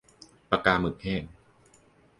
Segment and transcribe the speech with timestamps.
[0.49, 1.23] ปากกาหมึกแห้ง